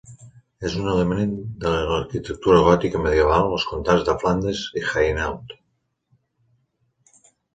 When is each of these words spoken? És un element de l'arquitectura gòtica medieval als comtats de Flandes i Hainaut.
És 0.67 0.75
un 0.77 0.85
element 0.91 1.33
de 1.63 1.73
l'arquitectura 1.89 2.63
gòtica 2.69 3.01
medieval 3.03 3.53
als 3.57 3.67
comtats 3.73 4.07
de 4.09 4.15
Flandes 4.23 4.63
i 4.81 4.85
Hainaut. 4.95 5.53